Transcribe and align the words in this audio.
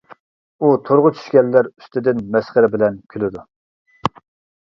ئۇ 0.59 0.69
تورغا 0.87 1.11
چۈشكەنلەر 1.17 1.69
ئۈستىدىن 1.71 2.23
مەسخىرە 2.37 2.71
بىلەن 2.77 2.97
كۈلىدۇ. 3.13 3.45